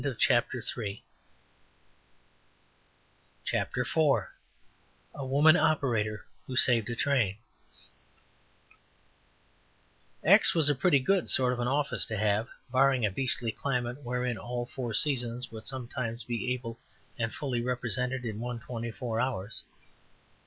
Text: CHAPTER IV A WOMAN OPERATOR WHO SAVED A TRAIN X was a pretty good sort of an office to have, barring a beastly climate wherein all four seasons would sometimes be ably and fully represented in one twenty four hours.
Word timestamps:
CHAPTER 0.17 0.57
IV 0.67 0.97
A 5.13 5.25
WOMAN 5.27 5.55
OPERATOR 5.55 6.25
WHO 6.47 6.55
SAVED 6.57 6.89
A 6.89 6.95
TRAIN 6.95 7.37
X 10.23 10.55
was 10.55 10.69
a 10.69 10.73
pretty 10.73 10.97
good 10.97 11.29
sort 11.29 11.53
of 11.53 11.59
an 11.59 11.67
office 11.67 12.07
to 12.07 12.17
have, 12.17 12.47
barring 12.71 13.05
a 13.05 13.11
beastly 13.11 13.51
climate 13.51 14.01
wherein 14.01 14.39
all 14.39 14.65
four 14.65 14.95
seasons 14.95 15.51
would 15.51 15.67
sometimes 15.67 16.23
be 16.23 16.51
ably 16.51 16.77
and 17.19 17.31
fully 17.31 17.61
represented 17.61 18.25
in 18.25 18.39
one 18.39 18.59
twenty 18.59 18.89
four 18.89 19.19
hours. 19.21 19.61